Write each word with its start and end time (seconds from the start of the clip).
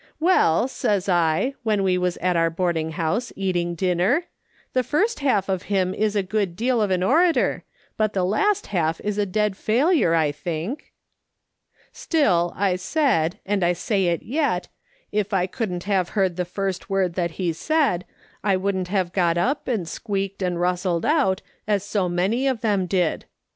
'•'Well,' 0.19 0.67
says 0.67 1.07
I, 1.07 1.53
when 1.61 1.83
we 1.83 1.95
was 1.95 2.17
at 2.23 2.35
our 2.35 2.49
boarding 2.49 2.93
house, 2.93 3.31
eating 3.35 3.75
dinner,' 3.75 4.23
the 4.73 4.81
first 4.81 5.19
half 5.19 5.47
of 5.47 5.69
him 5.69 5.93
is 5.93 6.15
a 6.15 6.23
good 6.23 6.55
deal 6.55 6.81
of 6.81 6.89
an 6.89 7.03
orator, 7.03 7.65
but 7.97 8.13
the 8.13 8.23
last 8.23 8.65
half 8.73 8.99
is 9.01 9.19
a 9.19 9.27
dead 9.27 9.55
failure, 9.55 10.15
I 10.15 10.31
think.'" 10.31 10.91
Still, 11.91 12.51
I 12.55 12.77
said, 12.77 13.37
and 13.45 13.63
I 13.63 13.73
say 13.73 14.07
it 14.07 14.23
yet, 14.23 14.69
if 15.11 15.35
I 15.35 15.45
couldn't 15.45 15.83
have 15.83 16.09
heard 16.17 16.35
the 16.35 16.45
first 16.45 16.89
word 16.89 17.13
that 17.13 17.31
he 17.37 17.53
said, 17.53 18.03
I 18.43 18.57
wouldn't 18.57 18.87
have 18.87 19.13
got 19.13 19.37
up 19.37 19.67
and 19.67 19.87
squeaked 19.87 20.41
and 20.41 20.59
rustled 20.59 21.05
out 21.05 21.43
as 21.67 21.83
so 21.83 22.09
many 22.09 22.47
of 22.47 22.61
them 22.61 22.87
did. 22.87 23.25